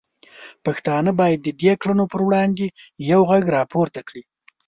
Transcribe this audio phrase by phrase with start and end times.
[0.65, 2.65] پښتانه باید د دې کړنو پر وړاندې
[3.11, 4.23] یو غږ راپورته کړي.